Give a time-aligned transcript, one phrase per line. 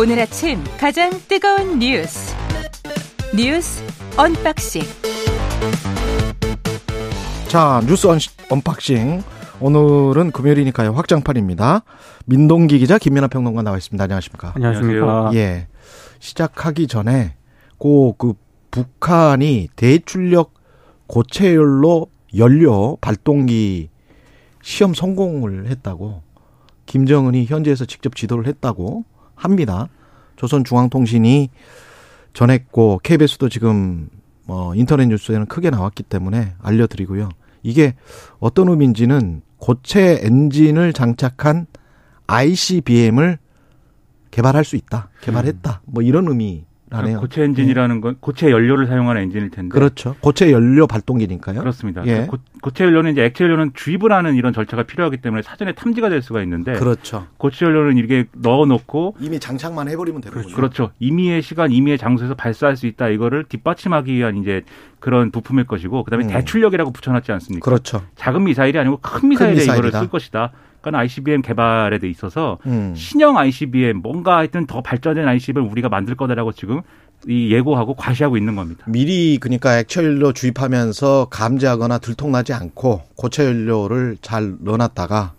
[0.00, 2.34] 오늘 아침 가장 뜨거운 뉴스
[3.36, 3.84] 뉴스
[4.16, 4.80] 언박싱
[7.48, 8.18] 자 뉴스 언,
[8.48, 9.20] 언박싱
[9.60, 11.82] 오늘은 금요일이니까요 확장판입니다.
[12.24, 14.02] 민동기 기자 김민아 평론가 나와 있습니다.
[14.02, 14.52] 안녕하십니까?
[14.54, 15.32] 안녕하십니까?
[15.34, 15.66] 예
[16.18, 17.34] 시작하기 전에
[17.76, 18.32] 꼭 그
[18.70, 20.54] 북한이 대출력
[21.08, 22.06] 고체연료
[22.36, 23.90] 연료 발동기
[24.62, 26.22] 시험 성공을 했다고
[26.86, 29.04] 김정은이 현지에서 직접 지도를 했다고
[29.40, 29.88] 합니다.
[30.36, 31.50] 조선중앙통신이
[32.32, 34.08] 전했고 KBS도 지금
[34.44, 37.28] 뭐 인터넷 뉴스에는 크게 나왔기 때문에 알려드리고요.
[37.62, 37.94] 이게
[38.38, 41.66] 어떤 의미인지는 고체 엔진을 장착한
[42.26, 43.38] ICBM을
[44.30, 45.10] 개발할 수 있다.
[45.20, 45.82] 개발했다.
[45.86, 47.18] 뭐 이런 의미 라네요.
[47.18, 49.72] 그러니까 고체 엔진이라는 건 고체 연료를 사용하는 엔진일 텐데.
[49.72, 50.16] 그렇죠.
[50.20, 51.60] 고체 연료 발동기니까요.
[51.60, 52.04] 그렇습니다.
[52.06, 52.26] 예.
[52.26, 56.20] 고, 고체 연료는 이제 액체 연료는 주입을 하는 이런 절차가 필요하기 때문에 사전에 탐지가 될
[56.20, 57.28] 수가 있는데 그렇죠.
[57.36, 60.54] 고체 연료는 이렇게 넣어놓고 이미 장착만 해버리면 되거든요.
[60.54, 60.90] 그렇죠.
[60.98, 63.08] 임의의 시간, 임의의 장소에서 발사할 수 있다.
[63.08, 64.62] 이거를 뒷받침하기 위한 이제
[64.98, 66.28] 그런 부품일 것이고, 그다음에 음.
[66.28, 67.64] 대출력이라고 붙여놨지 않습니까?
[67.64, 68.02] 그렇죠.
[68.16, 69.88] 작은 미사일이 아니고 큰 미사일에 미사일이다.
[69.88, 70.52] 이거를 쓸 것이다.
[70.80, 72.94] 그러니까 ICBM 개발에 돼 있어서 음.
[72.96, 76.80] 신형 ICBM 뭔가 하여튼 더 발전된 ICBM 우리가 만들 거다라고 지금
[77.28, 78.84] 이 예고하고 과시하고 있는 겁니다.
[78.88, 85.34] 미리 그러니까 액체 연료 주입하면서 감지하거나 들통나지 않고 고체 연료를 잘 넣어놨다가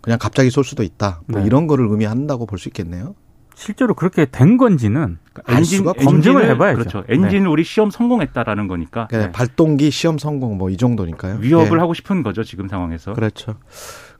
[0.00, 1.20] 그냥 갑자기 쏠 수도 있다.
[1.26, 1.46] 뭐 네.
[1.46, 3.14] 이런 거를 의미한다고 볼 수 있겠네요.
[3.54, 6.78] 실제로 그렇게 된 건지는 알 수가 없- 검증을 엔진을- 해봐야죠.
[6.78, 7.04] 그렇죠.
[7.10, 11.36] 엔진을 우리 시험 성공했다라는 거니까 그러니까 발동기 시험 성공 뭐 이 정도니까요.
[11.40, 11.80] 위협을 예.
[11.80, 13.12] 하고 싶은 거죠 지금 상황에서.
[13.12, 13.56] 그렇죠.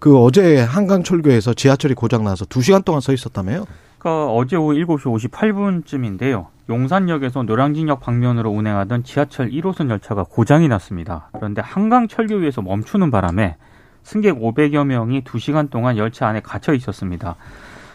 [0.00, 3.66] 그 어제 한강철교에서 지하철이 고장 나서 2시간 동안 서 있었다며요?
[3.98, 6.46] 그러니까 어제 오후 7시 58분쯤인데요.
[6.70, 11.28] 용산역에서 노량진역 방면으로 운행하던 지하철 1호선 열차가 고장이 났습니다.
[11.34, 13.56] 그런데 한강철교에서 멈추는 바람에
[14.02, 17.36] 승객 500여 명이 2시간 동안 열차 안에 갇혀 있었습니다.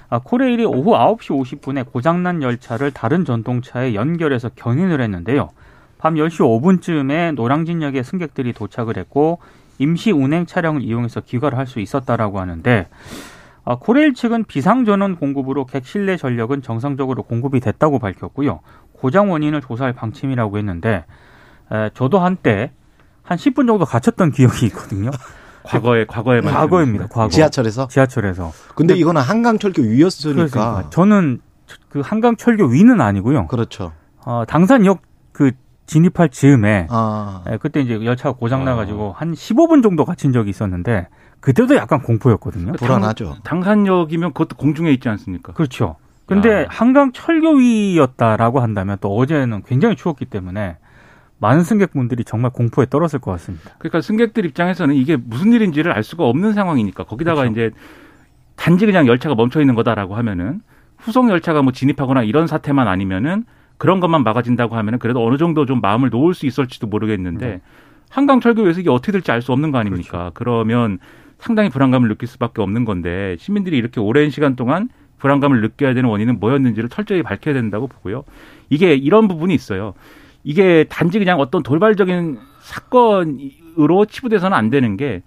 [0.10, 5.50] 아, 코레일이 오후 9시 50분에 고장난 열차를 다른 전동차에 연결해서 견인을 했는데요.
[5.98, 9.40] 밤 10시 5분쯤에 노량진역에 승객들이 도착을 했고
[9.80, 12.88] 임시 운행 차량을 이용해서 귀가를 할 수 있었다라고 하는데
[13.64, 18.60] 아, 코레일 측은 비상전원 공급으로 객 실내 전력은 정상적으로 공급이 됐다고 밝혔고요.
[18.94, 21.06] 고장 원인을 조사할 방침이라고 했는데
[21.72, 22.72] 에, 저도 한때
[23.24, 25.10] 한 10분 정도 갇혔던 기억이 있거든요.
[25.64, 27.08] 과거에 과거에 과거입니다.
[27.08, 27.28] 과거.
[27.30, 27.88] 지하철에서?
[27.88, 28.52] 지하철에서.
[28.76, 30.46] 근데 이거는 한강철교 위였으니까.
[30.46, 30.90] 그렇습니다.
[30.92, 31.42] 저는
[31.90, 33.48] 그 한강철교 위는 아니고요.
[33.48, 33.92] 그렇죠.
[34.26, 35.54] 어, 당산역 그
[35.86, 37.44] 진입할 즈음에 아.
[37.50, 41.08] 예, 그때 이제 열차가 고장 나가지고 한 15분 정도 갇힌 적이 있었는데
[41.40, 42.74] 그때도 약간 공포였거든요.
[42.74, 43.38] 불안하죠.
[43.44, 45.54] 당 산역이면 그것도 공중에 있지 않습니까?
[45.54, 45.96] 그렇죠.
[46.26, 46.66] 근데 야.
[46.70, 50.78] 한강 철교 위였다라고 한다면 또 어제는 굉장히 추웠기 때문에
[51.38, 53.72] 많은 승객분들이 정말 공포에 떨었을 것 같습니다.
[53.78, 57.52] 그러니까 승객들 입장에서는 이게 무슨 일인지를 알 수가 없는 상황이니까 거기다가 그렇죠.
[57.52, 57.72] 이제
[58.56, 60.62] 단지 그냥 열차가 멈춰 있는 거다라고 하면은
[60.98, 63.46] 후속 열차가 뭐 진입하거나 이런 사태만 아니면은
[63.78, 67.62] 그런 것만 막아진다고 하면은 그래도 어느 정도 좀 마음을 놓을 수 있을지도 모르겠는데 네.
[68.10, 70.18] 한강 철교에서 이게 어떻게 될지 알 수 없는 거 아닙니까?
[70.18, 70.32] 그렇죠.
[70.34, 71.00] 그러면
[71.38, 76.40] 상당히 불안감을 느낄 수밖에 없는 건데 시민들이 이렇게 오랜 시간 동안 불안감을 느껴야 되는 원인은
[76.40, 78.24] 뭐였는지를 철저히 밝혀야 된다고 보고요.
[78.70, 79.94] 이게 이런 부분이 있어요.
[80.44, 85.24] 이게 단지 그냥 어떤 돌발적인 사건으로 치부돼서는 안 되는 게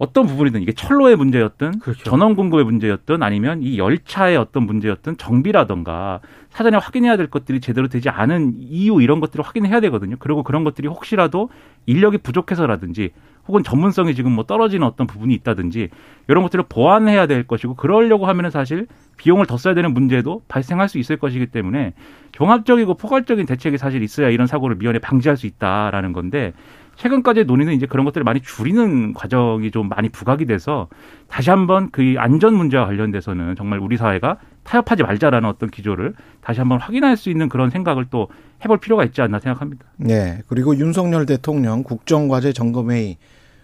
[0.00, 2.04] 어떤 부분이든 이게 철로의 문제였든 그렇죠.
[2.04, 8.08] 전원 공급의 문제였든 아니면 이 열차의 어떤 문제였든 정비라던가 사전에 확인해야 될 것들이 제대로 되지
[8.08, 10.16] 않은 이유 이런 것들을 확인해야 되거든요.
[10.18, 11.50] 그리고 그런 것들이 혹시라도
[11.84, 13.10] 인력이 부족해서라든지
[13.46, 15.90] 혹은 전문성이 지금 뭐 떨어지는 어떤 부분이 있다든지
[16.28, 18.86] 이런 것들을 보완해야 될 것이고 그러려고 하면은 사실
[19.18, 21.92] 비용을 더 써야 되는 문제도 발생할 수 있을 것이기 때문에
[22.32, 26.54] 종합적이고 포괄적인 대책이 사실 있어야 이런 사고를 미연에 방지할 수 있다라는 건데
[26.96, 30.88] 최근까지의 논의는 이제 그런 것들을 많이 줄이는 과정이 좀 많이 부각이 돼서
[31.28, 36.78] 다시 한번 그 안전 문제와 관련돼서는 정말 우리 사회가 타협하지 말자라는 어떤 기조를 다시 한번
[36.78, 38.28] 확인할 수 있는 그런 생각을 또
[38.64, 39.86] 해볼 필요가 있지 않나 생각합니다.
[39.96, 40.42] 네.
[40.46, 43.16] 그리고 윤석열 대통령 국정과제 점검회의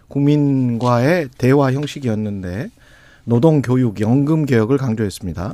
[0.08, 2.70] 국민과의 대화 형식이었는데
[3.24, 5.52] 노동 교육 연금 개혁을 강조했습니다.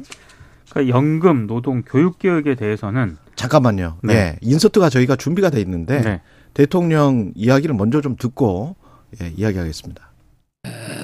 [0.71, 3.99] 그러니까 연금, 노동, 교육 개혁에 대해서는 잠깐만요.
[4.03, 4.15] 네.
[4.15, 4.37] 예.
[4.41, 6.21] 인서트가 저희가 준비가 돼 있는데 네.
[6.55, 8.77] 대통령 이야기를 먼저 좀 듣고
[9.21, 10.13] 예, 이야기하겠습니다.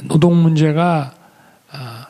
[0.04, 1.12] 노동 문제가
[1.70, 2.06] 아,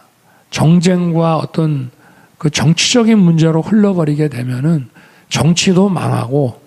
[0.51, 1.91] 정쟁과 어떤
[2.37, 4.89] 그 정치적인 문제로 흘러버리게 되면은
[5.29, 6.61] 정치도 망하고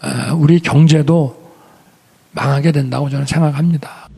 [0.00, 1.52] 아, 우리 경제도
[2.32, 4.08] 망하게 된다고 저는 생각합니다.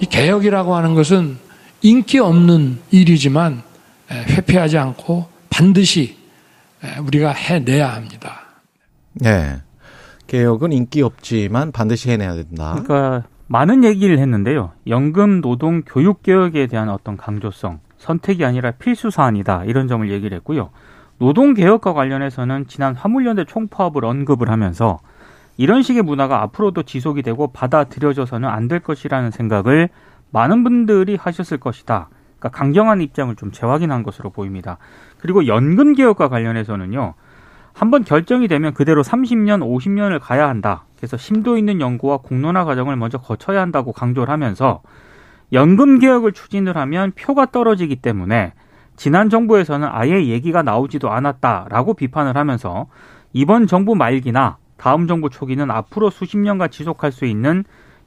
[0.00, 1.38] 이 개혁이라고 하는 것은
[1.82, 3.62] 인기 없는 일이지만
[4.10, 6.16] 에, 회피하지 않고 반드시
[6.82, 8.40] 에, 우리가 해내야 합니다.
[9.12, 9.60] 네.
[10.26, 12.72] 개혁은 인기 없지만 반드시 해내야 된다.
[12.82, 14.72] 그러니까 많은 얘기를 했는데요.
[14.86, 20.70] 연금, 노동, 교육 개혁에 대한 어떤 강조성, 선택이 아니라 필수 사안이다 이런 점을 얘기를 했고요.
[21.18, 24.98] 노동 개혁과 관련해서는 지난 화물연대 총파업을 언급을 하면서
[25.56, 29.88] 이런 식의 문화가 앞으로도 지속이 되고 받아들여져서는 안 될 것이라는 생각을
[30.30, 32.08] 많은 분들이 하셨을 것이다.
[32.38, 34.78] 그러니까 강경한 입장을 좀 재확인한 것으로 보입니다.
[35.18, 37.14] 그리고 연금 개혁과 관련해서는요.
[37.74, 40.84] 한번 결정이 되면 그대로 30년, 50년을 가야 한다.
[40.96, 44.80] 그래서 심도 있는 연구와 공론화 과정을 먼저 거쳐야 한다고 강조를 하면서
[45.52, 48.54] 연금 개혁을 추진을 하면 표가 떨어지기 때문에
[48.96, 52.86] 지난 정부에서는 아예 얘기가 나오지도 않았다라고 비판을 하면서
[53.32, 57.64] 이번 정부 말기나 다음 정부 초기는 앞으로 수십 년간 지속할 수 있는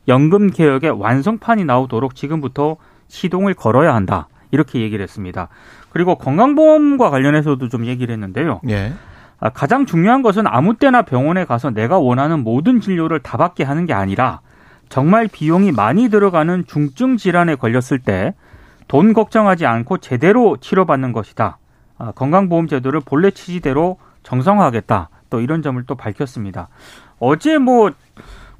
[0.07, 2.77] 연금 개혁의 완성판이 나오도록 지금부터
[3.09, 4.29] 시동을 걸어야 한다.
[4.51, 5.49] 이렇게 얘기를 했습니다.
[5.89, 8.61] 그리고 건강보험과 관련해서도 좀 얘기를 했는데요.
[8.69, 8.93] 예.
[9.39, 13.86] 아, 가장 중요한 것은 아무 때나 병원에 가서 내가 원하는 모든 진료를 다 받게 하는
[13.86, 14.42] 게 아니라
[14.89, 18.34] 정말 비용이 많이 들어가는 중증 질환에 걸렸을 때
[18.88, 21.57] 돈 걱정하지 않고 제대로 치료받는 것이다.
[21.98, 25.10] 아, 건강보험 제도를 본래 취지대로 정상화하겠다.
[25.30, 26.69] 또 이런 점을 또 밝혔습니다.
[27.19, 27.92] 어제 뭐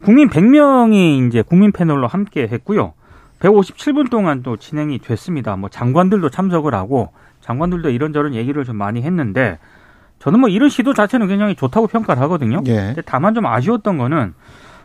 [0.04, 2.94] 국민 100명이 이제 국민 패널로 함께 했고요.
[3.40, 5.56] 157분 동안 또 진행이 됐습니다.
[5.56, 9.60] 뭐 장관들도 참석을 하고 장관들도 이런저런 얘기를 좀 많이 했는데
[10.20, 12.62] 저는 뭐 이런 시도 자체는 굉장히 좋다고 평가를 하거든요.
[12.66, 12.76] 예.
[12.88, 14.34] 근데 다만 좀 아쉬웠던 거는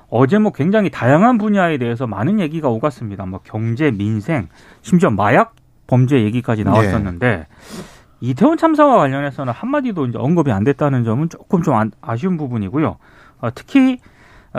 [0.08, 3.25] 어제 뭐 굉장히 다양한 분야에 대해서 많은 얘기가 오갔습니다.
[3.25, 4.49] 뭐 경제, 민생,
[4.82, 5.55] 심지어 마약
[5.87, 7.46] 범죄 얘기까지 나왔었는데
[8.20, 12.96] 이태원 참사와 관련해서는 한마디도 이제 언급이 안 됐다는 점은 조금 좀 아쉬운 부분이고요.
[13.40, 13.99] 어, 특히 어,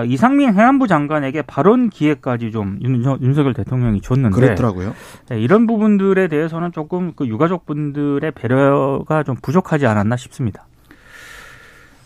[0.08, 4.96] 이상민 해안부 장관에게 발언 기회까지 좀 윤, 윤석열 대통령이 줬는데 그랬더라고요.
[5.30, 10.66] 네, 이런 부분들에 대해서는 조금 그 유가족분들의 배려가 좀 부족하지 않았나 싶습니다.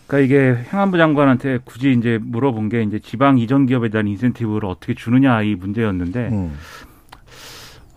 [0.06, 4.94] 그러니까 이게 행안부 장관한테 굳이 이제 물어본 게 이제 지방 이전 기업에 대한 인센티브를 어떻게
[4.94, 6.58] 주느냐 이 문제였는데 음.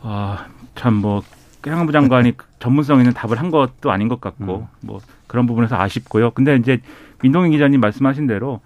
[0.02, 1.22] 아참 뭐
[1.66, 4.68] 행안부 장관이 전문성 있는 답을 한 것도 아닌 것 같고 음.
[4.82, 6.32] 뭐 그런 부분에서 아쉽고요.
[6.32, 6.80] 근데 이제
[7.22, 8.60] 민동희 기자님 말씀하신 대로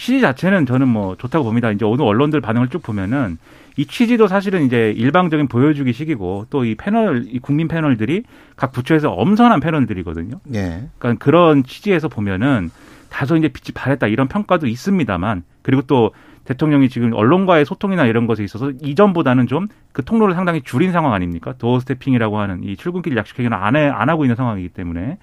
[0.00, 1.70] 취지 자체는 저는 뭐 좋다고 봅니다.
[1.70, 3.36] 이제 오늘 언론들 반응을 쭉 보면은
[3.76, 8.22] 이 취지도 사실은 이제 일방적인 보여주기식이고 또 이 패널, 이 국민 패널들이
[8.56, 10.36] 각 부처에서 엄선한 패널들이거든요.
[10.54, 10.88] 예.
[10.98, 12.70] 그러니까 그런 취지에서 보면은
[13.10, 16.12] 다소 이제 빛이 바랬다 이런 평가도 있습니다만 그리고 또
[16.46, 21.54] 대통령이 지금 언론과의 소통이나 이런 것에 있어서 이전보다는 좀 그 통로를 상당히 줄인 상황 아닙니까?
[21.58, 25.18] 도어 스태핑이라고 하는 이 출근길 약식 회견을 안, 해, 안 하고 있는 상황이기 때문에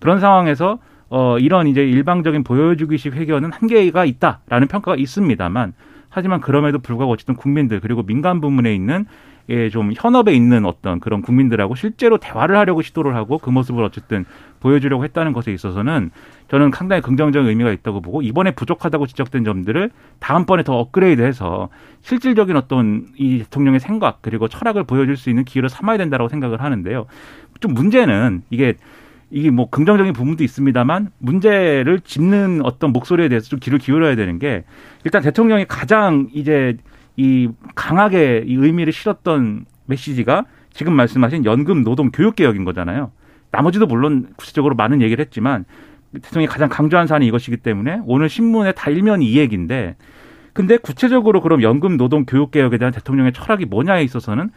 [0.00, 0.78] 그런 상황에서
[1.10, 5.72] 어, 이런 이제 일방적인 보여주기식 회견은 한계가 있다라는 평가가 있습니다만
[6.10, 9.06] 하지만 그럼에도 불구하고 어쨌든 국민들 그리고 민간 부문에 있는
[9.50, 14.26] 예, 좀 현업에 있는 어떤 그런 국민들하고 실제로 대화를 하려고 시도를 하고 그 모습을 어쨌든
[14.60, 16.10] 보여주려고 했다는 것에 있어서는
[16.50, 21.70] 저는 상당히 긍정적인 의미가 있다고 보고 이번에 부족하다고 지적된 점들을 다음번에 더 업그레이드해서
[22.02, 27.06] 실질적인 어떤 이 대통령의 생각 그리고 철학을 보여줄 수 있는 기회를 삼아야 된다고 생각을 하는데요.
[27.60, 28.74] 좀 문제는 이게
[29.30, 34.64] 이게 뭐 긍정적인 부분도 있습니다만 문제를 짚는 어떤 목소리에 대해서 좀 귀를 기울여야 되는 게
[35.04, 36.76] 일단 대통령이 가장 이제
[37.16, 43.10] 이 강하게 이 의미를 실었던 메시지가 지금 말씀하신 연금 노동 교육 개혁인 거잖아요.
[43.50, 45.64] 나머지도 물론 구체적으로 많은 얘기를 했지만
[46.12, 49.96] 대통령이 가장 강조한 사안이 이것이기 때문에 오늘 신문에 다 일면이 이 얘기인데
[50.52, 54.50] 근데 구체적으로 그럼 연금 노동 교육 개혁에 대한 대통령의 철학이 뭐냐에 있어서는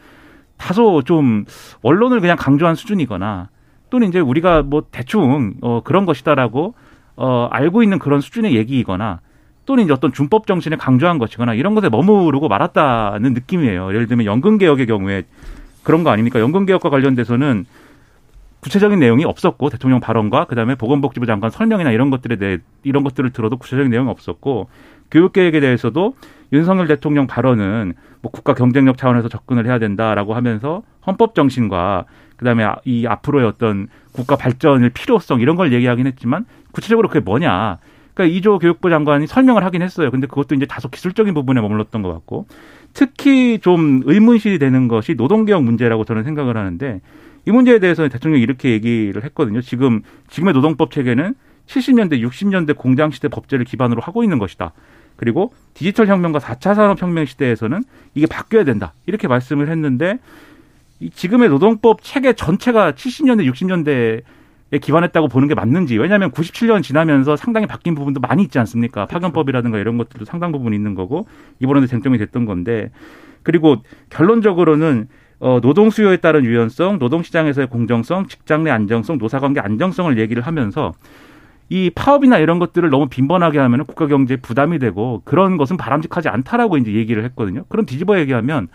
[0.56, 1.44] 다소 좀
[1.82, 3.50] 언론을 그냥 강조한 수준이거나
[3.92, 6.72] 또는 이제 우리가 뭐 대충 어 그런 것이다라고
[7.14, 9.20] 어 알고 있는 그런 수준의 얘기이거나
[9.66, 13.90] 또는 이제 어떤 준법 정신을 강조한 것이거나 이런 것에 머무르고 말았다는 느낌이에요.
[13.90, 15.24] 예를 들면 연금 개혁의 경우에
[15.82, 16.40] 그런 거 아닙니까?
[16.40, 17.66] 연금 개혁과 관련돼서는
[18.60, 23.58] 구체적인 내용이 없었고 대통령 발언과 그다음에 보건복지부 장관 설명이나 이런 것들에 대해 이런 것들을 들어도
[23.58, 24.70] 구체적인 내용이 없었고
[25.10, 26.14] 교육 계획에 대해서도
[26.54, 32.06] 윤석열 대통령 발언은 뭐 국가 경쟁력 차원에서 접근을 해야 된다라고 하면서 헌법 정신과
[32.42, 37.78] 그다음에 이 앞으로의 어떤 국가 발전의 필요성 이런 걸 얘기하긴 했지만 구체적으로 그게 뭐냐?
[38.14, 40.10] 그러니까 이조 교육부 장관이 설명을 하긴 했어요.
[40.10, 42.46] 근데 그것도 이제 다소 기술적인 부분에 머물렀던 것 같고
[42.92, 47.00] 특히 좀 의문시 되는 것이 노동개혁 문제라고 저는 생각을 하는데
[47.46, 49.60] 이 문제에 대해서 대통령이 이렇게 얘기를 했거든요.
[49.62, 51.34] 지금 지금의 노동법 체계는
[51.66, 54.72] 70년대, 60년대 공장 시대 법제를 기반으로 하고 있는 것이다.
[55.16, 57.82] 그리고 디지털 혁명과 4차 산업 혁명 시대에서는
[58.14, 58.92] 이게 바뀌어야 된다.
[59.06, 60.51] 이렇게 말씀을 했는데 이
[61.10, 64.22] 지금의 노동법 체계 전체가 70년대, 60년대
[64.74, 65.98] 에 기반했다고 보는 게 맞는지.
[65.98, 69.04] 왜냐하면 97년 지나면서 상당히 바뀐 부분도 많이 있지 않습니까?
[69.04, 69.12] 그렇죠.
[69.12, 71.26] 파견법이라든가 이런 것들도 상당 부분 있는 거고
[71.60, 72.90] 이번에도 쟁점이 됐던 건데
[73.42, 75.08] 그리고 결론적으로는
[75.40, 80.92] 어, 노동 수요에 따른 유연성, 노동 시장에서의 공정성, 직장 내 안정성, 노사관계 안정성을 얘기를 하면서
[81.68, 86.78] 이 파업이나 이런 것들을 너무 빈번하게 하면 국가 경제에 부담이 되고 그런 것은 바람직하지 않다라고
[86.78, 87.64] 이제 얘기를 했거든요.
[87.68, 88.68] 그럼 뒤집어 얘기하면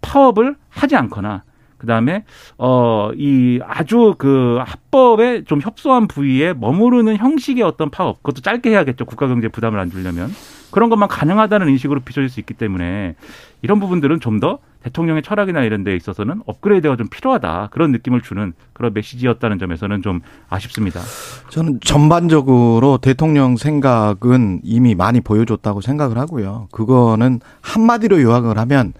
[0.00, 1.42] 파업을 하지 않거나
[1.78, 2.24] 그다음에
[2.56, 9.04] 어 이 아주 그 합법에 좀 협소한 부위에 머무르는 형식의 어떤 파업 그것도 짧게 해야겠죠
[9.06, 10.30] 국가 경제 부담을 안 주려면
[10.70, 13.14] 그런 것만 가능하다는 인식으로 비춰질 수 있기 때문에
[13.62, 18.52] 이런 부분들은 좀 더 대통령의 철학이나 이런 데 있어서는 업그레이드가 좀 필요하다 그런 느낌을 주는
[18.72, 21.00] 그런 메시지였다는 점에서는 좀 아쉽습니다.
[21.48, 26.68] 저는 전반적으로 대통령 생각은 이미 많이 보여줬다고 생각을 하고요.
[26.70, 28.92] 그거는 한마디로 요약을 하면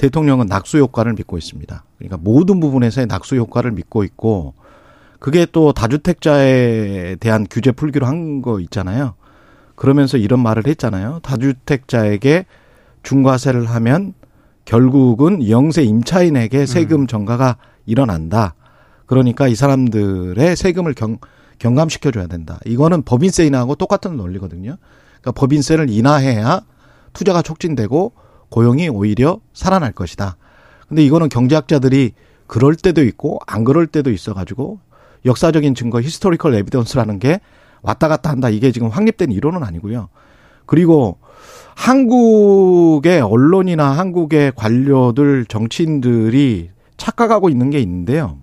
[0.00, 1.84] 대통령은 낙수 효과를 믿고 있습니다.
[1.98, 4.54] 그러니까 모든 부분에서의 낙수 효과를 믿고 있고
[5.18, 9.12] 그게 또 다주택자에 대한 규제 풀기로 한 거 있잖아요.
[9.74, 11.20] 그러면서 이런 말을 했잖아요.
[11.22, 12.46] 다주택자에게
[13.02, 14.14] 중과세를 하면
[14.64, 18.54] 결국은 영세 임차인에게 세금 전가가 일어난다.
[19.04, 21.18] 그러니까 이 사람들의 세금을 경,
[21.58, 22.58] 경감시켜줘야 된다.
[22.64, 24.76] 이거는 법인세 인하하고 똑같은 논리거든요.
[25.20, 26.62] 그러니까 법인세를 인하해야
[27.12, 28.12] 투자가 촉진되고
[28.50, 30.36] 고용이 오히려 살아날 것이다.
[30.88, 32.12] 근데 이거는 경제학자들이
[32.46, 34.80] 그럴 때도 있고 안 그럴 때도 있어 가지고
[35.24, 37.40] 역사적인 증거 historical evidence라는 게
[37.82, 38.50] 왔다 갔다 한다.
[38.50, 40.08] 이게 지금 확립된 이론은 아니고요.
[40.66, 41.18] 그리고
[41.74, 48.38] 한국의 언론이나 한국의 관료들 정치인들이 착각하고 있는 게 있는데요.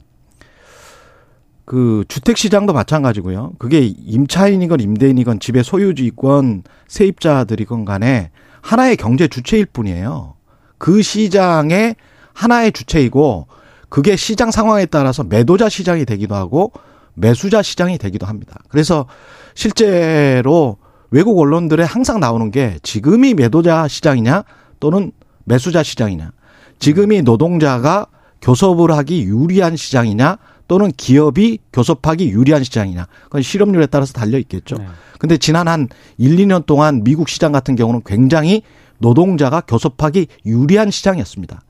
[1.66, 3.54] 그 주택 시장도 마찬가지고요.
[3.60, 10.36] 그게 임차인이건 임대인이건 집의 소유주이건 세입자들이건 간에 하나의 경제 주체일 뿐이에요.
[10.78, 11.96] 그 시장의
[12.34, 13.48] 하나의 주체이고
[13.90, 16.72] 그게 시장 상황에 따라서 매도자 시장이 되기도 하고
[17.14, 18.60] 매수자 시장이 되기도 합니다.
[18.70, 19.08] 그래서
[19.56, 20.78] 실제로
[21.10, 24.44] 외국 언론들에 항상 나오는 게 지금이 매도자 시장이냐
[24.80, 25.12] 또는
[25.46, 26.32] 매수자 시장이냐
[26.80, 28.08] 지금이 노동자가
[28.42, 33.08] 교섭을 하기 유리한 시장이냐 또는 기업이 교섭하기 유리한 시장이냐.
[33.26, 34.78] 그건 실업률에 따라서 달려 있겠죠.
[34.78, 34.86] 네.
[35.20, 38.62] 근데 지난 한 1, 2년 동안 미국 시장 같은 경우는 굉장히
[39.00, 41.62] 노동자가 교섭하기 유리한 시장이었습니다.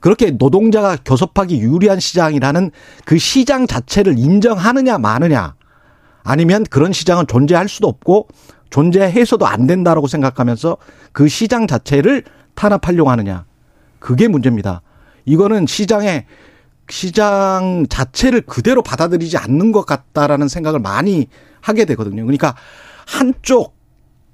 [0.00, 2.70] 그렇게 노동자가 교섭하기 유리한 시장이라는
[3.04, 5.54] 그 시장 자체를 인정하느냐 마느냐
[6.22, 8.28] 아니면 그런 시장은 존재할 수도 없고
[8.70, 10.76] 존재해서도 안 된다라고 생각하면서
[11.12, 12.24] 그 시장 자체를
[12.54, 13.44] 탄압하려고 하느냐.
[13.98, 14.82] 그게 문제입니다.
[15.24, 16.26] 이거는 시장에
[16.88, 21.28] 시장 자체를 그대로 받아들이지 않는 것 같다라는 생각을 많이
[21.60, 22.22] 하게 되거든요.
[22.24, 22.54] 그러니까
[23.06, 23.74] 한쪽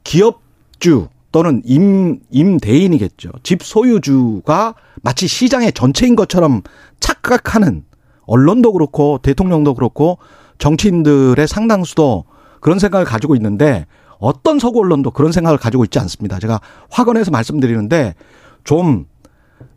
[0.04, 3.30] 기업주 또는 임, 임대인이겠죠.
[3.42, 6.62] 집 소유주가 마치 시장의 전체인 것처럼
[7.00, 7.84] 착각하는
[8.26, 10.18] 언론도 그렇고 대통령도 그렇고
[10.58, 12.24] 정치인들의 상당수도
[12.60, 13.86] 그런 생각을 가지고 있는데
[14.18, 16.38] 어떤 서구 언론도 그런 생각을 가지고 있지 않습니다.
[16.38, 18.14] 제가 확언해서 말씀드리는데
[18.62, 19.06] 좀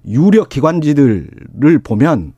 [0.06, 2.34] 유력 기관지들을 보면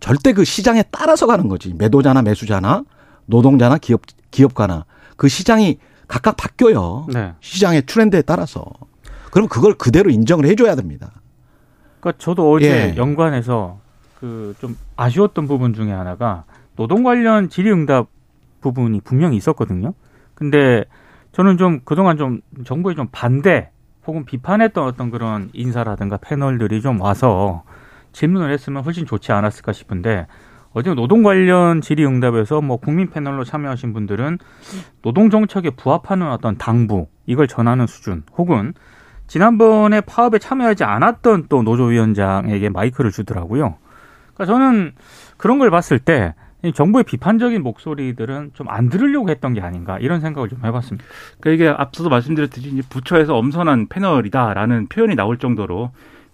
[0.00, 1.74] 절대 그 시장에 따라서 가는 거지.
[1.74, 2.84] 매도자나 매수자나
[3.26, 4.84] 노동자나 기업 기업가나
[5.16, 5.78] 그 시장이
[6.08, 7.06] 각각 바뀌어요.
[7.12, 7.34] 네.
[7.40, 8.64] 시장의 트렌드에 따라서.
[9.30, 11.12] 그럼 그걸 그대로 인정을 해줘야 됩니다.
[12.00, 12.96] 그러니까 저도 어제 예.
[12.96, 13.78] 연관해서
[14.18, 16.44] 그 좀 아쉬웠던 부분 중에 하나가
[16.76, 18.08] 노동 관련 질의응답
[18.60, 19.94] 부분이 분명히 있었거든요.
[20.34, 20.84] 근데
[21.32, 23.70] 저는 좀 그동안 좀 정부에 좀 반대
[24.06, 27.62] 혹은 비판했던 어떤 그런 인사라든가 패널들이 좀 와서
[28.12, 30.26] 질문을 했으면 훨씬 좋지 않았을까 싶은데
[30.72, 34.38] 어제 노동 관련 질의응답에서 뭐 국민 패널로 참여하신 분들은
[35.02, 38.72] 노동 정책에 부합하는 어떤 당부 이걸 전하는 수준 혹은
[39.26, 43.76] 지난번에 파업에 참여하지 않았던 또 노조위원장에게 마이크를 주더라고요.
[44.34, 44.92] 그러니까 저는
[45.36, 46.34] 그런 걸 봤을 때
[46.74, 51.04] 정부의 비판적인 목소리들은 좀 안 들으려고 했던 게 아닌가 이런 생각을 좀 해봤습니다.
[51.40, 55.90] 그러니까 이게 앞서도 말씀드렸듯이 부처에서 엄선한 패널이다라는 표현이 나올 정도로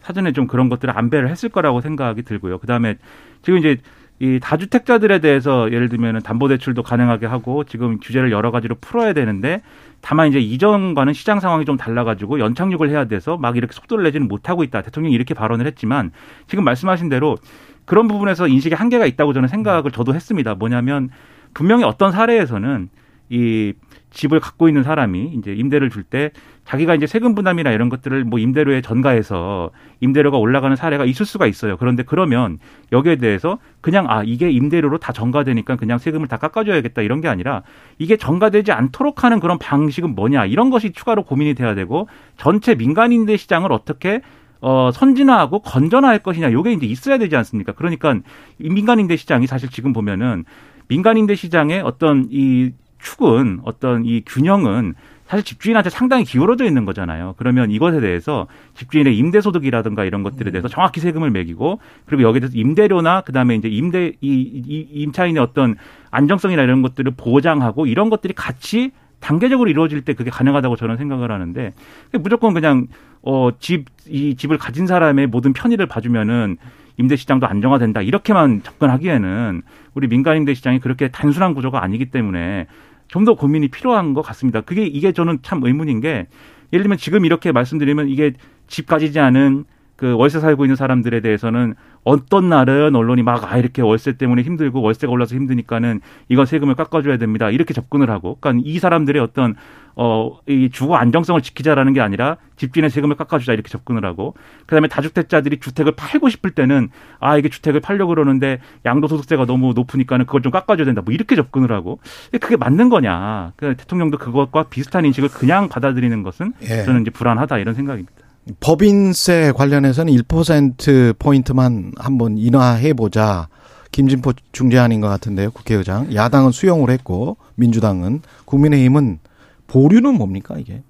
[0.06, 2.58] 사전에 좀 그런 것들을 안배를 했을 거라고 생각이 들고요.
[2.58, 2.96] 그 다음에
[3.42, 3.78] 지금 이제
[4.20, 9.62] 이 다주택자들에 대해서 예를 들면은 담보대출도 가능하게 하고 지금 규제를 여러 가지로 풀어야 되는데
[10.00, 14.62] 다만 이제 이전과는 시장 상황이 좀 달라가지고 연착륙을 해야 돼서 막 이렇게 속도를 내지는 못하고
[14.62, 14.82] 있다.
[14.82, 16.12] 대통령이 이렇게 발언을 했지만
[16.46, 17.36] 지금 말씀하신 대로
[17.84, 20.54] 그런 부분에서 인식에 한계가 있다고 저는 생각을 저도 했습니다.
[20.54, 21.10] 뭐냐면
[21.52, 22.88] 분명히 어떤 사례에서는
[23.28, 23.74] 이
[24.10, 26.30] 집을 갖고 있는 사람이 이제 임대를 줄 때
[26.64, 31.76] 자기가 이제 세금 부담이나 이런 것들을 뭐 임대료에 전가해서 임대료가 올라가는 사례가 있을 수가 있어요.
[31.76, 32.58] 그런데 그러면
[32.92, 37.62] 여기에 대해서 그냥 아 이게 임대료로 다 전가되니까 그냥 세금을 다 깎아줘야겠다 이런 게 아니라
[37.98, 43.36] 이게 전가되지 않도록 하는 그런 방식은 뭐냐 이런 것이 추가로 고민이 돼야 되고 전체 민간임대
[43.36, 44.22] 시장을 어떻게
[44.60, 47.72] 어, 선진화하고 건전화할 것이냐, 요게 이제 있어야 되지 않습니까?
[47.72, 48.18] 그러니까
[48.58, 50.44] 민간임대 시장이 사실 지금 보면은
[50.88, 52.72] 민간임대 시장의 어떤 이
[53.06, 54.94] 축은 어떤 이 균형은
[55.26, 57.34] 사실 집주인한테 상당히 기울어져 있는 거잖아요.
[57.36, 62.56] 그러면 이것에 대해서 집주인의 임대 소득이라든가 이런 것들에 대해서 정확히 세금을 매기고 그리고 여기에 대해서
[62.56, 64.28] 임대료나 그다음에 이제 임대 이,
[64.66, 65.76] 이 임차인의 어떤
[66.10, 71.72] 안정성이나 이런 것들을 보장하고 이런 것들이 같이 단계적으로 이루어질 때 그게 가능하다고 저는 생각을 하는데
[72.20, 72.86] 무조건 그냥
[73.22, 76.56] 어 집 이 집을 가진 사람의 모든 편의를 봐주면은
[76.96, 79.62] 임대 시장도 안정화된다 이렇게만 접근하기에는
[79.94, 82.66] 우리 민간 임대 시장이 그렇게 단순한 구조가 아니기 때문에
[83.08, 84.60] 좀 더 고민이 필요한 것 같습니다.
[84.60, 86.26] 그게 이게 저는 참 의문인 게
[86.72, 88.32] 예를 들면 지금 이렇게 말씀드리면 이게
[88.66, 89.64] 집 가지지 않은
[89.96, 91.74] 그 월세 살고 있는 사람들에 대해서는
[92.04, 97.16] 어떤 날은 언론이 막 아 이렇게 월세 때문에 힘들고 월세가 올라서 힘드니까는 이거 세금을 깎아줘야
[97.16, 99.54] 됩니다 이렇게 접근을 하고 그러니까 이 사람들의 어떤
[99.94, 104.34] 어이 주거 안정성을 지키자라는 게 아니라 집주인의 세금을 깎아주자 이렇게 접근을 하고
[104.66, 110.42] 그다음에 다주택자들이 주택을 팔고 싶을 때는 아 이게 주택을 팔려고 그러는데 양도소득세가 너무 높으니까는 그걸
[110.42, 112.00] 좀 깎아줘야 된다 뭐 이렇게 접근을 하고
[112.40, 116.84] 그게 맞는 거냐 그 대통령도 그것과 비슷한 인식을 그냥 받아들이는 것은 예.
[116.84, 118.25] 저는 이제 불안하다 이런 생각입니다.
[118.60, 123.48] 법인세 관련해서는 1% 포인트만 한번 인하해 보자.
[123.92, 126.14] 김진포 중재안인 것 같은데요, 국회의장.
[126.14, 129.18] 야당은 수용을 했고 민주당은 국민의힘은
[129.66, 130.82] 보류는 뭡니까 이게?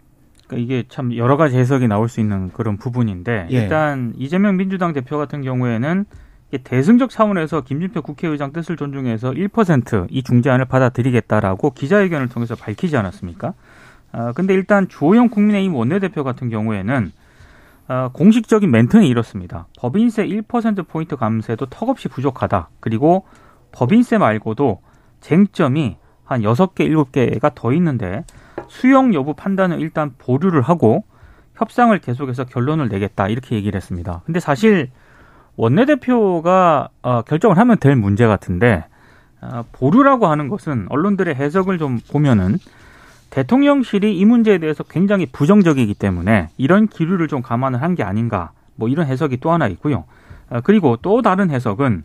[0.46, 3.56] 그러니까 이게 참 여러 가지 해석이 나올 수 있는 그런 부분인데 예.
[3.56, 6.04] 일단 이재명 민주당 대표 같은 경우에는
[6.62, 13.54] 대승적 차원에서 김진표 국회의장 뜻을 존중해서 1%이 중재안을 받아들이겠다라고 기자회견을 통해서 밝히지 않았습니까?
[14.12, 17.12] 아, 근데 일단 주호영 국민의힘 원내대표 같은 경우에는
[17.88, 19.66] 아, 공식적인 멘트는 이렇습니다.
[19.78, 22.68] 법인세 1%포인트 감세도 턱없이 부족하다.
[22.80, 23.24] 그리고
[23.72, 24.80] 법인세 말고도
[25.20, 28.24] 쟁점이 한 6개, 7개가 더 있는데
[28.68, 31.04] 수용 여부 판단은 일단 보류를 하고
[31.54, 33.28] 협상을 계속해서 결론을 내겠다.
[33.28, 34.22] 이렇게 얘기를 했습니다.
[34.26, 34.90] 근데 사실
[35.56, 38.84] 원내대표가 어, 결정을 하면 될 문제 같은데
[39.40, 42.58] 어, 보류라고 하는 것은 언론들의 해석을 좀 보면은
[43.30, 48.88] 대통령실이 이 문제에 대해서 굉장히 부정적이기 때문에 이런 기류를 좀 감안을 한 게 아닌가 뭐
[48.88, 50.04] 이런 해석이 또 하나 있고요.
[50.50, 52.04] 어, 그리고 또 다른 해석은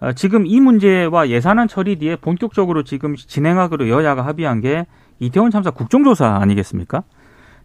[0.00, 4.86] 어, 지금 이 문제와 예산안 처리 뒤에 본격적으로 지금 진행하기로 여야가 합의한 게
[5.18, 7.02] 이태원 참사 국정조사 아니겠습니까?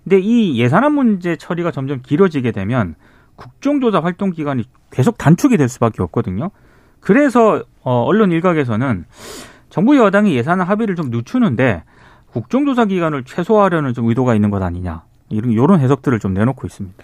[0.04, 2.96] 근데 이 예산안 문제 처리가 점점 길어지게 되면
[3.36, 6.52] 국정조사 활동 기간이 계속 단축이 될 수밖에 없거든요.
[7.00, 9.06] 그래서 어, 언론 일각에서는
[9.70, 11.84] 정부 여당이 예산안 합의를 좀 늦추는데
[12.32, 17.04] 국정조사 기간을 최소화하려는 좀 의도가 있는 것 아니냐 이런 이런 해석들을 좀 내놓고 있습니다.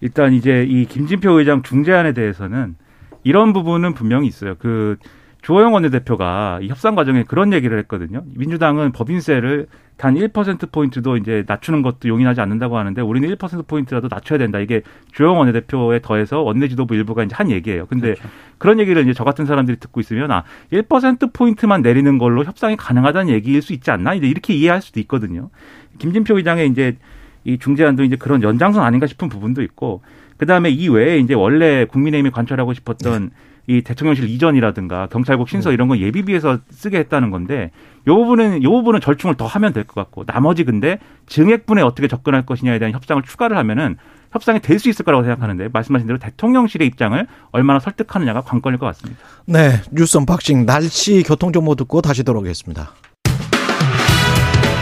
[0.00, 2.76] 일단 이제 이 김진표 의장 중재안에 대해서는
[3.22, 4.54] 이런 부분은 분명히 있어요.
[4.58, 4.96] 그
[5.42, 8.22] 조호영 원내대표가 이 협상 과정에 그런 얘기를 했거든요.
[8.34, 14.58] 민주당은 법인세를 단 1%포인트도 이제 낮추는 것도 용인하지 않는다고 하는데 우리는 1%포인트라도 낮춰야 된다.
[14.58, 17.86] 이게 조호영 원내대표에 더해서 원내 지도부 일부가 이제 한 얘기예요.
[17.86, 18.28] 근데 그렇죠.
[18.58, 23.60] 그런 얘기를 이제 저 같은 사람들이 듣고 있으면 아, 1%포인트만 내리는 걸로 협상이 가능하다는 얘기일
[23.62, 24.14] 수 있지 않나?
[24.14, 25.50] 이제 이렇게 이해할 수도 있거든요.
[25.98, 26.96] 김진표 의장의 이제
[27.44, 30.02] 이 중재안도 이제 그런 연장선 아닌가 싶은 부분도 있고
[30.36, 33.30] 그다음에 이 외에 이제 원래 국민의힘이 관철하고 싶었던
[33.70, 37.70] 이 대통령실 이전이라든가 경찰국 신설 이런 거 예비비에서 쓰게 했다는 건데
[38.08, 42.44] 요 부분은 요 부분은 절충을 더 하면 될 것 같고 나머지 근데 증액분에 어떻게 접근할
[42.44, 43.96] 것이냐에 대한 협상을 추가를 하면은
[44.32, 49.20] 협상이 될 수 있을 거라고 생각하는데 말씀하신 대로 대통령실의 입장을 얼마나 설득하느냐가 관건일 것 같습니다.
[49.46, 52.90] 네, 뉴스 언박싱 날씨 교통 정보 듣고 다시 돌아오겠습니다.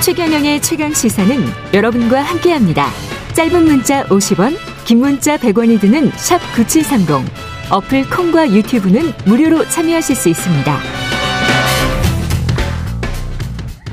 [0.03, 1.37] 최경영의 최강 시사는
[1.75, 2.87] 여러분과 함께합니다.
[3.35, 7.48] 짧은 문자 50원, 긴 문자 100원이 드는 샵 9730.
[7.71, 10.79] 어플 콩과 유튜브는 무료로 참여하실 수 있습니다.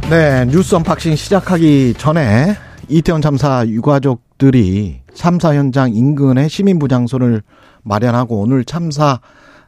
[0.09, 2.53] 네, 뉴스 unboxing 시작하기 전에
[2.87, 7.41] 이태원 참사 유가족들이 참사 현장 인근에 시민분향소를
[7.83, 9.19] 마련하고 오늘 참사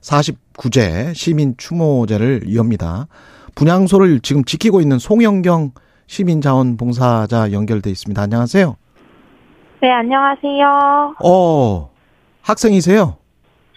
[0.01, 3.07] 49제 시민 추모제를 엽니다
[3.55, 5.71] 분향소를 지금 지키고 있는 송영경
[6.05, 8.21] 시민자원봉사자 연결돼 있습니다.
[8.21, 8.77] 안녕하세요.
[9.81, 11.15] 네, 안녕하세요.
[11.21, 11.89] 어,
[12.41, 13.17] 학생이세요?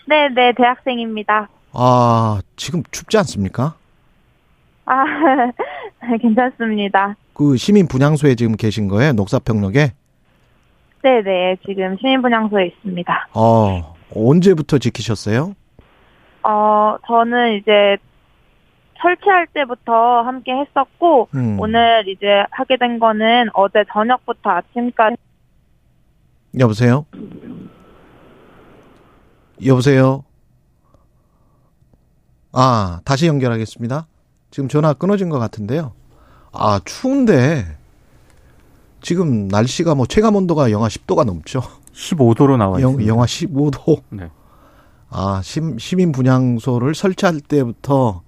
[0.06, 1.48] 네, 네, 대학생입니다.
[1.72, 3.74] 아, 지금 춥지 않습니까?
[4.86, 5.04] 아,
[6.20, 7.16] 괜찮습니다.
[7.32, 9.12] 그 시민 분향소에 지금 계신 거예요?
[9.12, 9.92] 녹사평역에?
[11.02, 13.28] 네, 네, 지금 시민 분향소에 있습니다.
[13.34, 15.54] 어, 언제부터 지키셨어요?
[16.42, 17.96] 어, 저는 이제
[19.00, 21.58] 설치할 때부터 함께 했었고, 음.
[21.58, 25.16] 오늘 이제 하게 된 거는 어제 저녁부터 아침까지
[26.58, 27.06] 여보세요?
[29.64, 30.24] 여보세요?
[32.52, 34.06] 아, 다시 연결하겠습니다.
[34.50, 35.92] 지금 전화 끊어진 것 같은데요.
[36.52, 37.76] 아, 추운데,
[39.00, 41.62] 지금 날씨가 뭐 체감 온도가 영하 10도가 넘죠.
[41.94, 43.08] 15도로 나와 영, 있습니다.
[43.08, 44.02] 영 하 15도.
[44.10, 44.30] 네.
[45.10, 48.22] 아, 시, 시민 분향소를 설치할 때부터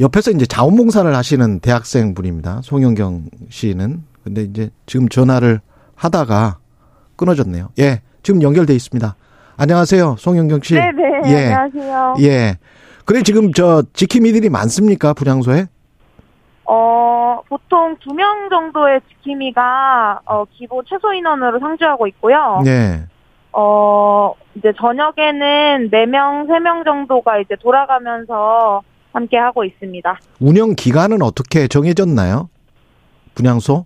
[0.00, 2.60] 옆에서 이제 자원봉사를 하시는 대학생 분입니다.
[2.62, 4.02] 송영경 씨는.
[4.24, 5.60] 근데 이제 지금 전화를
[5.94, 6.58] 하다가
[7.16, 7.70] 끊어졌네요.
[7.78, 9.14] 예, 지금 연결돼 있습니다.
[9.56, 10.74] 안녕하세요, 송영경 씨.
[10.74, 11.52] 네, 네, 예.
[11.54, 12.14] 안녕하세요.
[12.22, 12.58] 예.
[13.04, 15.66] 그래 지금 저 지킴이들이 많습니까 분향소에?
[16.66, 22.62] 어, 보통 두 명 정도의 지킴이가 어, 기본 최소 인원으로 상주하고 있고요.
[22.64, 23.04] 네.
[23.52, 30.18] 어, 이제 저녁에는 4명, 3명 정도가 이제 돌아가면서 함께 하고 있습니다.
[30.40, 32.48] 운영 기간은 어떻게 정해졌나요?
[33.34, 33.84] 분향소?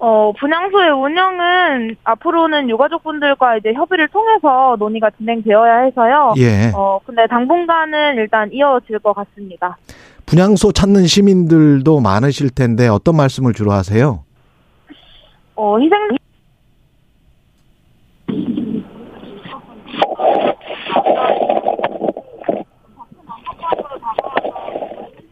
[0.00, 6.34] 어, 분향소의 운영은 앞으로는 유가족 분들과 이제 협의를 통해서 논의가 진행되어야 해서요.
[6.38, 6.70] 예.
[6.74, 9.76] 어, 근데 당분간은 일단 이어질 것 같습니다.
[10.26, 14.24] 분향소 찾는 시민들도 많으실 텐데 어떤 말씀을 주로 하세요?
[15.56, 15.98] 어, 희생,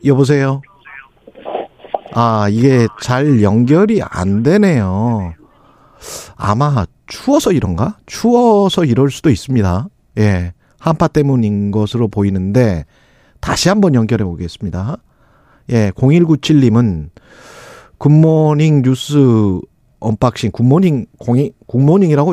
[0.04, 0.62] 여보세요?
[2.18, 5.34] 아, 이게 잘 연결이 안 되네요.
[6.34, 7.98] 아마 추워서 이런가?
[8.06, 9.88] 추워서 이럴 수도 있습니다.
[10.20, 10.54] 예.
[10.78, 12.86] 한파 때문인 것으로 보이는데
[13.40, 14.96] 다시 한번 연결해 보겠습니다.
[15.68, 17.10] 예, 0197님은
[17.98, 19.60] good morning 뉴스
[20.00, 22.32] unboxing 굿모닝 공이 굿모닝이라고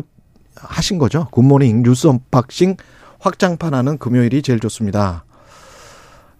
[0.55, 1.27] 하신 거죠?
[1.31, 2.77] 굿모닝 뉴스 언박싱
[3.19, 5.25] 확장판 하는 금요일이 제일 좋습니다.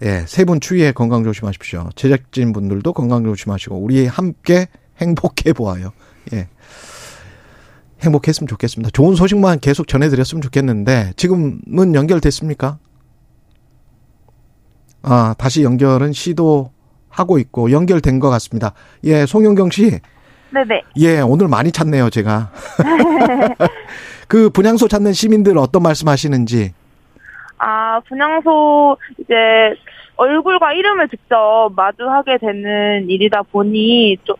[0.03, 1.89] 예, 세 분 추위에 건강 조심하십시오.
[1.95, 4.67] 제작진 분들도 건강 조심하시고 우리 함께
[4.99, 5.91] 행복해 보아요.
[6.33, 6.47] 예.
[8.01, 8.89] 행복했으면 좋겠습니다.
[8.91, 12.77] 좋은 소식만 계속 전해드렸으면 좋겠는데 지금은 연결됐습니까?
[15.03, 18.73] 아, 다시 연결은 시도하고 있고 연결된 것 같습니다.
[19.05, 19.99] 예, 송영경 씨.
[20.53, 20.81] 네네.
[20.97, 22.51] 예, 오늘 많이 찾네요, 제가.
[24.27, 26.73] 그 분향소 찾는 시민들 어떤 말씀 하시는지.
[27.65, 29.75] 아, 분향소 이제
[30.17, 34.35] 얼굴과 이름을 직접 마주하게 되는 일이다 보니 좀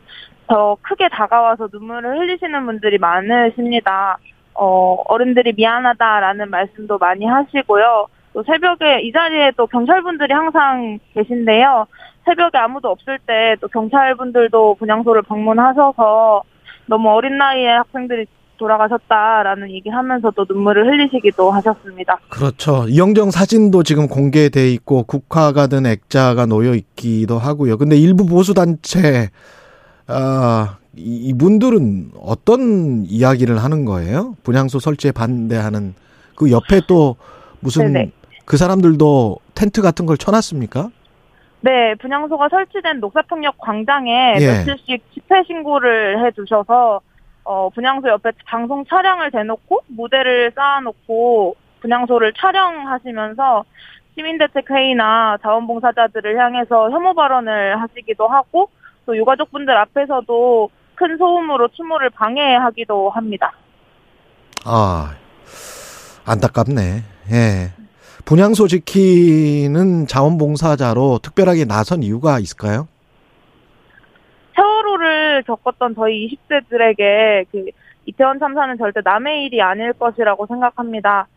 [0.48, 4.18] 더 크게 다가와서 눈물을 흘리시는 분들이 많으십니다.
[4.54, 8.08] 어, 어른들이 미안하다라는 말씀도 많이 하시고요.
[8.34, 11.88] 또 새벽에 이 자리에 또 경찰분들이 항상 계신데요.
[12.26, 16.44] 새벽에 아무도 없을 때 또 경찰분들도 분향소를 방문하셔서
[16.88, 18.26] 너무 어린 나이에 학생들이
[18.58, 22.18] 돌아가셨다라는 얘기하면서 또 눈물을 흘리시기도 하셨습니다.
[22.30, 22.86] 그렇죠.
[22.88, 27.78] 이영정 사진도 지금 공개돼 있고 국화가 든 액자가 놓여 있기도 하고요.
[27.78, 29.30] 근데 일부 보수 단체
[30.08, 34.36] 아 이분들은 어떤 이야기를 하는 거예요?
[34.44, 35.96] 분향소 설치에 반대하는
[36.36, 37.16] 그 옆에 또
[37.60, 38.12] 무슨 네네.
[38.46, 40.90] 그 사람들도 텐트 같은 걸 쳐놨습니까?
[41.62, 44.48] 네, 분향소가 설치된 녹사평역 광장에 예.
[44.66, 47.00] 며칠씩 집회 신고를 해두셔서
[47.44, 53.66] 어, 분향소 옆에 방송 차량을 대놓고 무대를 쌓아놓고 분향소를 촬영하시면서
[54.16, 58.70] 시민대책회의나 자원봉사자들을 향해서 혐오 발언을 하시기도 하고
[59.06, 63.52] 또 유가족분들 앞에서도 큰 소음으로 추모를 방해하기도 합니다.
[64.66, 65.16] 아
[66.26, 67.04] 안타깝네.
[67.32, 67.72] 예.
[68.26, 72.88] 분향소 지키는 자원봉사자로 특별하게 나선 이유가 있을까요?
[75.34, 77.66] 세월호를 겪었던 저희 20대들에게 그
[78.06, 81.28] 이태원 참사는 절대 남의 일이 아닐 것이라고 생각합니다.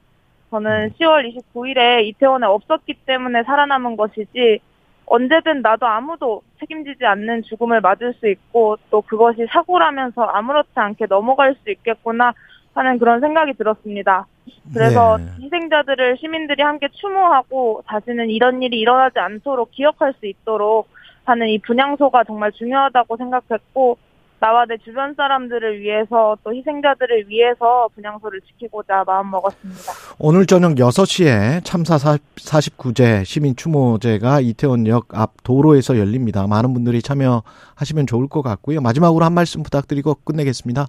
[0.51, 4.61] 저는 10월 29일에 이태원에 없었기 때문에 살아남은 것이지
[5.07, 11.55] 언제든 나도 아무도 책임지지 않는 죽음을 맞을 수 있고 또 그것이 사고라면서 아무렇지 않게 넘어갈
[11.63, 12.33] 수 있겠구나
[12.75, 14.27] 하는 그런 생각이 들었습니다.
[14.73, 15.25] 그래서 네.
[15.41, 20.89] 희생자들을 시민들이 함께 추모하고 다시는 이런 일이 일어나지 않도록 기억할 수 있도록
[21.27, 23.99] 하는 이 분향소가 정말 중요하다고 생각했고
[24.39, 29.93] 나와 내 주변 사람들을 위해서 또 희생자들을 위해서 분향소를 지키고자 마음 먹었습니다.
[30.19, 36.47] 오늘 저녁 6시에 참사 49제 시민 추모제가 이태원역 앞 도로에서 열립니다.
[36.47, 38.81] 많은 분들이 참여하시면 좋을 것 같고요.
[38.83, 40.87] 마지막으로 한 말씀 부탁드리고 끝내겠습니다.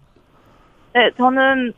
[0.94, 1.74] 네, 저는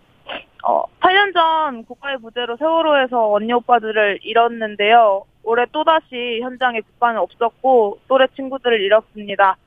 [0.64, 5.24] 어, 8년 전 국가의 부재로 세월호에서 언니 오빠들을 잃었는데요.
[5.44, 9.58] 올해 또다시 현장에 국가는 없었고 또래 친구들을 잃었습니다.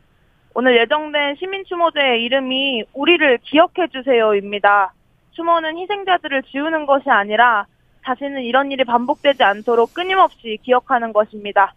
[0.54, 4.92] 오늘 예정된 시민 추모제의 이름이 우리를 기억해 주세요입니다.
[5.32, 7.66] 추모는 희생자들을 지우는 것이 아니라
[8.02, 11.74] 다시는 이런 일이 반복되지 않도록 끊임없이 기억하는 것입니다.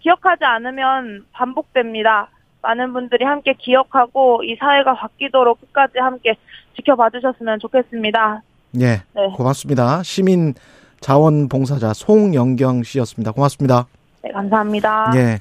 [0.00, 2.28] 기억하지 않으면 반복됩니다.
[2.62, 6.34] 많은 분들이 함께 기억하고 이 사회가 바뀌도록 끝까지 함께
[6.76, 8.42] 지켜봐 주셨으면 좋겠습니다.
[8.80, 9.02] 예.
[9.14, 9.28] 네.
[9.36, 10.02] 고맙습니다.
[10.02, 10.54] 시민
[11.02, 13.32] 자원봉사자 송영경 씨였습니다.
[13.32, 13.86] 고맙습니다.
[14.24, 15.12] 네, 감사합니다.
[15.16, 15.40] 예.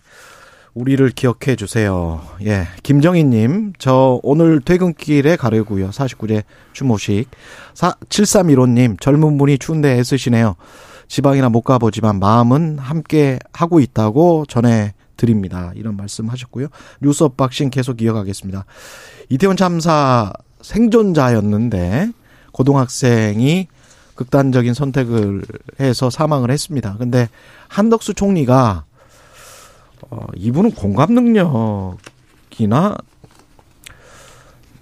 [0.73, 2.21] 우리를 기억해 주세요.
[2.45, 2.67] 예.
[2.83, 5.89] 김정희 님, 저 오늘 퇴근길에 가려고요.
[5.89, 6.43] 49제
[6.73, 7.29] 추모식.
[8.09, 10.55] 7315 님, 젊은 분이 추운데 애쓰시네요.
[11.07, 15.71] 지방이나 못 가보지만 마음은 함께 하고 있다고 전해 드립니다.
[15.75, 16.67] 이런 말씀 하셨고요.
[17.01, 18.65] 뉴스 unboxing 계속 이어가겠습니다.
[19.29, 22.11] 이태원 참사 생존자였는데
[22.53, 23.67] 고등학생이
[24.21, 25.41] 극단적인 선택을
[25.79, 26.95] 해서 사망을 했습니다.
[26.97, 27.27] 근데
[27.67, 28.85] 한덕수 총리가
[30.09, 32.95] 어, 이분은 공감 능력이나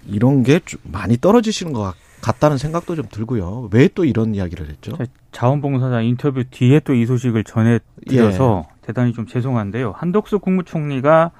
[0.06, 3.68] 이런 게좀 많이 떨어지시는 것 같다는 생각도 좀 들고요.
[3.72, 4.92] 왜 또 이런 이야기를 했죠?
[5.32, 8.80] 자원봉사자 인터뷰 뒤에 또 이 소식을 전해드려서 예.
[8.82, 9.92] 대단히 좀 죄송한데요.
[9.96, 11.30] 한덕수 국무총리가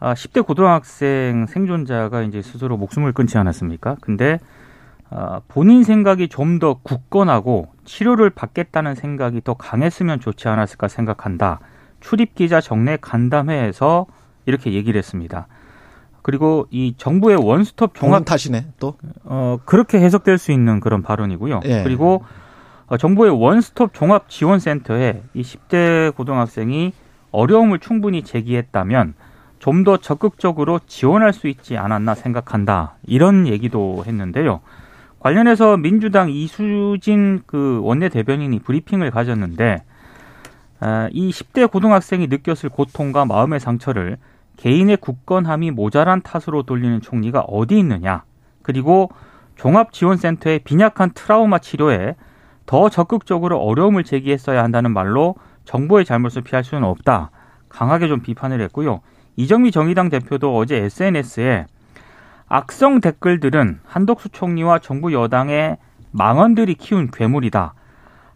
[0.00, 3.96] 10대 아, 고등학생 생존자가 이제 스스로 목숨을 끊지 않았습니까?
[4.00, 4.38] 근데
[5.10, 11.60] 아, 본인 생각이 좀 더 굳건하고 치료를 받겠다는 생각이 더 강했으면 좋지 않았을까 생각한다.
[12.00, 14.06] 출입 기자 정례 간담회에서
[14.46, 15.46] 이렇게 얘기를 했습니다.
[16.22, 18.94] 그리고 이 정부의 원스톱 종합 탓이네 또.
[19.24, 21.60] 어 그렇게 해석될 수 있는 그런 발언이고요.
[21.64, 21.82] 예.
[21.84, 22.24] 그리고
[22.88, 26.92] 어, 정부의 원스톱 종합 지원센터에 이 10대 고등학생이
[27.30, 29.14] 어려움을 충분히 제기했다면
[29.60, 32.96] 좀 더 적극적으로 지원할 수 있지 않았나 생각한다.
[33.06, 34.60] 이런 얘기도 했는데요.
[35.20, 39.82] 관련해서 민주당 이수진 그 원내 대변인이 브리핑을 가졌는데
[40.80, 44.16] 아, 이 10대 고등학생이 느꼈을 고통과 마음의 상처를
[44.56, 48.22] 개인의 굳건함이 모자란 탓으로 돌리는 총리가 어디 있느냐.
[48.62, 49.10] 그리고
[49.56, 52.14] 종합지원센터의 빈약한 트라우마 치료에
[52.66, 57.30] 더 적극적으로 어려움을 제기했어야 한다는 말로 정부의 잘못을 피할 수는 없다.
[57.68, 59.00] 강하게 좀 비판을 했고요.
[59.36, 61.66] 이정미 정의당 대표도 어제 SNS에
[62.48, 65.76] 악성 댓글들은 한덕수 총리와 정부 여당의
[66.10, 67.74] 망언들이 키운 괴물이다.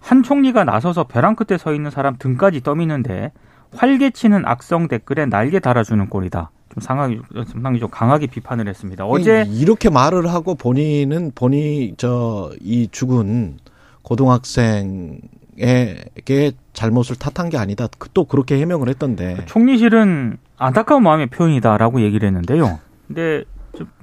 [0.00, 3.32] 한 총리가 나서서 벼랑 끝에 서 있는 사람 등까지 떠미는데
[3.74, 6.50] 활개치는 악성 댓글에 날개 달아주는 꼴이다.
[6.74, 9.04] 좀 상황이 상당히 좀 강하게 비판을 했습니다.
[9.06, 13.58] 어제 이렇게 말을 하고 본인은 본인 저 이 죽은
[14.02, 17.86] 고등학생에게 잘못을 탓한 게 아니다.
[17.98, 19.36] 그또 그렇게 해명을 했던데.
[19.38, 22.78] 그 총리실은 안타까운 마음의 표현이다라고 얘기를 했는데요.
[23.06, 23.51] 근데 좀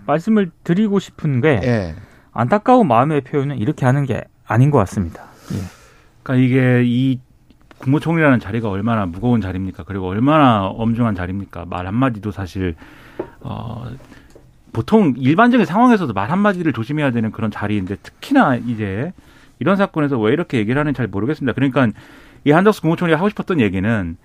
[0.09, 1.95] 말씀을 드리고 싶은 게 예.
[2.31, 5.23] 안타까운 마음의 표현은 이렇게 하는 게 아닌 것 같습니다.
[5.53, 5.57] 예.
[6.23, 7.19] 그러니까 이게 이
[7.79, 9.83] 국무총리라는 자리가 얼마나 무거운 자리입니까?
[9.83, 11.65] 그리고 얼마나 엄중한 자리입니까?
[11.65, 12.75] 말 한마디도 사실
[13.39, 13.85] 어
[14.73, 19.13] 보통 일반적인 상황에서도 말 한마디를 조심해야 되는 그런 자리인데 특히나 이제
[19.59, 21.53] 이런 사건에서 왜 이렇게 얘기를 하는지 잘 모르겠습니다.
[21.53, 21.87] 그러니까
[22.43, 24.17] 이 한덕수 국무총리가 하고 싶었던 얘기는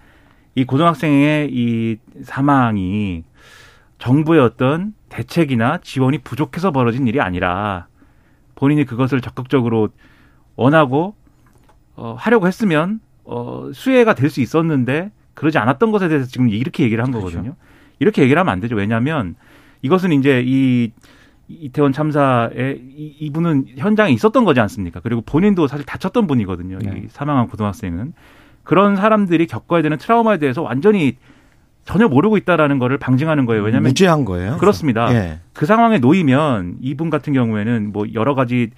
[0.57, 3.25] 이 고등학생의 이 사망이
[3.99, 7.87] 정부의 어떤 대책이나 지원이 부족해서 벌어진 일이 아니라
[8.57, 9.89] 본인이 그것을 적극적으로
[10.57, 11.15] 원하고
[11.95, 17.03] 어, 하려고 했으면 어, 수혜가 될 수 있었는데 그러지 않았던 것에 대해서 지금 이렇게 얘기를
[17.03, 17.29] 한 그렇죠.
[17.29, 17.55] 거거든요.
[18.01, 18.75] 이렇게 얘기를 하면 안 되죠.
[18.75, 19.37] 왜냐하면
[19.83, 20.91] 이것은 이제 이
[21.49, 25.01] 이태원 참사에 이, 분은 현장에 있었던 거지 않습니까?
[25.01, 26.79] 그리고 본인도 사실 다쳤던 분이거든요.
[26.79, 27.03] 네.
[27.05, 28.15] 이 사망한 고등학생은
[28.63, 31.17] 그런 사람들이 겪어야 되는 트라우마에 대해서 완전히
[31.85, 33.63] 전혀 모르고 있다라는 거를 방증하는 거예요.
[33.63, 34.57] 왜냐하면 무지한 거예요.
[34.59, 35.13] 그렇습니다.
[35.15, 35.41] 예.
[35.53, 38.71] 그 상황에 놓이면 이분 같은 경우에는 뭐 여러 가지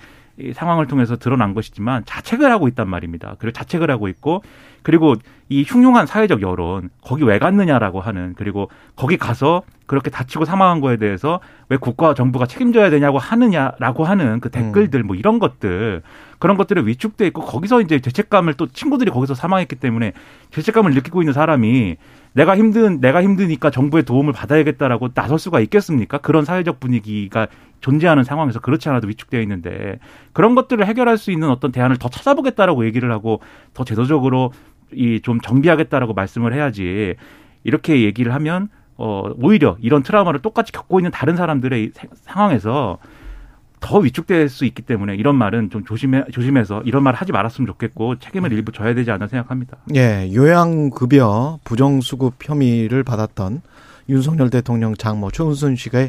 [0.55, 3.37] 상황을 통해서 드러난 것이지만 자책을 하고 있단 말입니다.
[3.39, 4.43] 그리고 자책을 하고 있고
[4.83, 5.15] 그리고
[5.49, 10.97] 이 흉흉한 사회적 여론 거기 왜 갔느냐라고 하는 그리고 거기 가서 그렇게 다치고 사망한 거에
[10.97, 16.03] 대해서 왜 국가와 정부가 책임져야 되냐고 하느냐라고 하는 그 댓글들 뭐 이런 것들
[16.39, 20.13] 그런 것들이 위축돼 있고 거기서 이제 죄책감을 또 친구들이 거기서 사망했기 때문에
[20.51, 21.97] 죄책감을 느끼고 있는 사람이
[22.37, 26.19] 내가 힘든 내가 힘드니까 정부의 도움을 받아야겠다라고 나설 수가 있겠습니까?
[26.19, 27.47] 그런 사회적 분위기가
[27.81, 29.99] 존재하는 상황에서 그렇지 않아도 위축되어 있는데
[30.35, 33.41] 그런 것들을 해결할 수 있는 어떤 대안을 더 찾아보겠다라고 얘기를 하고
[33.73, 34.53] 더 제도적으로
[34.93, 37.17] 이 좀 정비하겠다라고 말씀을 해야지
[37.65, 38.69] 이렇게 얘기를 하면
[38.99, 41.91] 어 오히려 이런 트라우마를 똑같이 겪고 있는 다른 사람들의
[42.23, 42.99] 상황에서
[43.81, 48.19] 더 위축될 수 있기 때문에 이런 말은 좀 조심해 조심해서 이런 말 하지 말았으면 좋겠고
[48.19, 49.77] 책임을 일부 져야 되지 않나 생각합니다.
[49.95, 53.61] 예, 요양급여 부정수급 혐의를 받았던
[54.09, 56.09] 윤석열 대통령 장모 최은순 씨가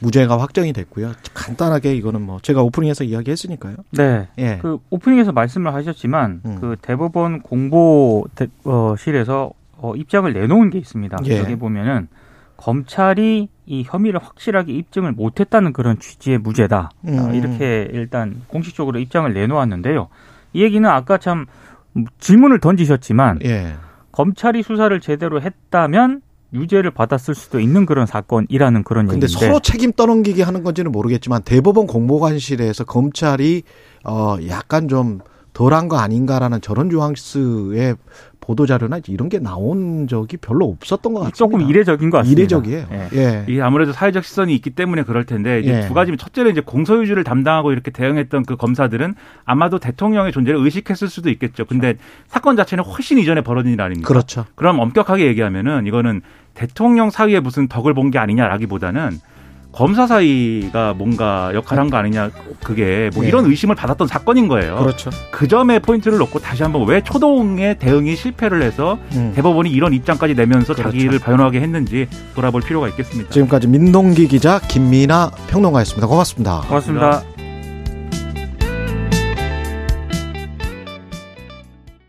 [0.00, 1.12] 무죄가 확정이 됐고요.
[1.34, 3.76] 간단하게 이거는 뭐 제가 오프닝에서 이야기했으니까요.
[3.90, 4.28] 네.
[4.38, 4.58] 예.
[4.62, 6.58] 그 오프닝에서 말씀을 하셨지만 음.
[6.60, 9.50] 그 대법원 공보실에서
[9.80, 11.18] 어, 입장을 내놓은 게 있습니다.
[11.26, 11.38] 예.
[11.38, 12.06] 여기 보면은
[12.58, 16.90] 검찰이 이 혐의를 확실하게 입증을 못했다는 그런 취지의 무죄다.
[17.06, 17.18] 음.
[17.18, 20.08] 어, 이렇게 일단 공식적으로 입장을 내놓았는데요.
[20.52, 21.46] 이 얘기는 아까 참
[22.18, 23.74] 질문을 던지셨지만 예.
[24.12, 29.46] 검찰이 수사를 제대로 했다면 유죄를 받았을 수도 있는 그런 사건이라는 그런 근데 얘기인데.
[29.46, 33.62] 서로 책임 떠넘기기 하는 건지는 모르겠지만 대법원 공보관실에서 검찰이
[34.04, 35.20] 어 약간 좀
[35.58, 37.96] 덜한 거 아닌가라는 저런 뉘앙스의
[38.40, 41.36] 보도 자료나 이런 게 나온 적이 별로 없었던 것 같습니다.
[41.36, 42.40] 조금 이례적인 것 같습니다.
[42.40, 42.86] 이례적이에요.
[42.92, 43.08] 예.
[43.14, 43.44] 예.
[43.48, 45.88] 이게 아무래도 사회적 시선이 있기 때문에 그럴 텐데 이제 예.
[45.88, 51.28] 두 가지면 첫째는 이제 공소유지를 담당하고 이렇게 대응했던 그 검사들은 아마도 대통령의 존재를 의식했을 수도
[51.28, 51.64] 있겠죠.
[51.64, 52.04] 근데 그렇죠.
[52.28, 54.06] 사건 자체는 훨씬 이전에 벌어진 일 아닙니까?
[54.06, 54.44] 그렇죠.
[54.54, 56.20] 그럼 엄격하게 얘기하면은 이거는
[56.54, 59.10] 대통령 사이에 무슨 덕을 본 게 아니냐라기보다는
[59.78, 62.30] 검사 사이가 뭔가 역할한 거 아니냐
[62.64, 63.28] 그게 뭐 네.
[63.28, 64.74] 이런 의심을 받았던 사건인 거예요.
[64.74, 65.10] 그렇죠.
[65.30, 69.32] 그 점에 포인트를 놓고 다시 한번 왜 초동의 대응이 실패를 해서 음.
[69.36, 70.90] 대법원이 이런 입장까지 내면서 그렇죠.
[70.90, 73.30] 자기를 변호하게 했는지 돌아볼 필요가 있겠습니다.
[73.30, 76.08] 지금까지 민동기 기자 김미나 평론가였습니다.
[76.08, 76.62] 고맙습니다.
[76.66, 77.06] 고맙습니다.
[77.06, 77.37] 고맙습니다.